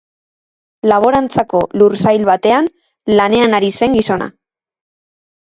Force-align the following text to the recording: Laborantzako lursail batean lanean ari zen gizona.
Laborantzako 0.91 1.61
lursail 1.81 2.25
batean 2.31 2.71
lanean 3.21 3.55
ari 3.61 3.71
zen 3.83 3.95
gizona. 4.01 4.31